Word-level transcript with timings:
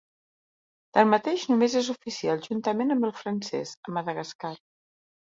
Tanmateix 0.97 1.43
només 1.51 1.75
és 1.81 1.89
oficial, 1.93 2.41
juntament 2.47 2.93
amb 2.95 3.05
el 3.09 3.13
francès, 3.19 3.75
a 3.89 3.93
Madagascar. 3.99 4.53